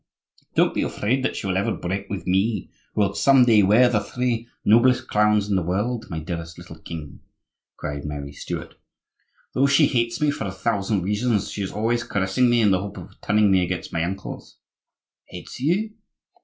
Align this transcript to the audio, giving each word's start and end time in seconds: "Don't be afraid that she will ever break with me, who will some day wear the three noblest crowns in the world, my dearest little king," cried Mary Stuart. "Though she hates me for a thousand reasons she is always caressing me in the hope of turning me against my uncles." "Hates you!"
"Don't 0.55 0.73
be 0.73 0.81
afraid 0.81 1.23
that 1.23 1.35
she 1.35 1.45
will 1.45 1.57
ever 1.57 1.71
break 1.71 2.09
with 2.09 2.25
me, 2.25 2.71
who 2.95 3.01
will 3.01 3.13
some 3.13 3.45
day 3.45 3.61
wear 3.61 3.87
the 3.87 3.99
three 3.99 4.47
noblest 4.65 5.07
crowns 5.07 5.47
in 5.47 5.55
the 5.55 5.61
world, 5.61 6.07
my 6.09 6.17
dearest 6.17 6.57
little 6.57 6.79
king," 6.79 7.19
cried 7.77 8.03
Mary 8.03 8.31
Stuart. 8.33 8.73
"Though 9.53 9.67
she 9.67 9.85
hates 9.85 10.19
me 10.19 10.31
for 10.31 10.45
a 10.45 10.51
thousand 10.51 11.03
reasons 11.03 11.51
she 11.51 11.61
is 11.61 11.71
always 11.71 12.03
caressing 12.03 12.49
me 12.49 12.61
in 12.61 12.71
the 12.71 12.81
hope 12.81 12.97
of 12.97 13.21
turning 13.21 13.51
me 13.51 13.61
against 13.63 13.93
my 13.93 14.03
uncles." 14.03 14.57
"Hates 15.29 15.59
you!" 15.59 15.91